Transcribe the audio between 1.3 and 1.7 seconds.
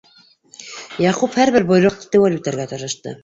һәр бер